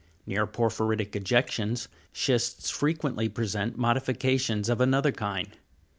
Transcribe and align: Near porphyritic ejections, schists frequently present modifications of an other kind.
Near 0.25 0.47
porphyritic 0.47 1.11
ejections, 1.11 1.87
schists 2.11 2.71
frequently 2.71 3.29
present 3.29 3.77
modifications 3.77 4.67
of 4.67 4.81
an 4.81 4.95
other 4.95 5.11
kind. 5.11 5.55